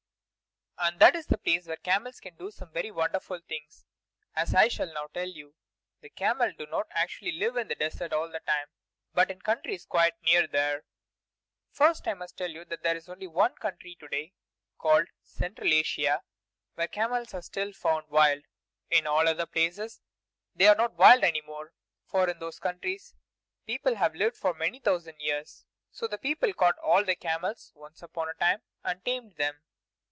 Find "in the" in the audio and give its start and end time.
7.55-7.75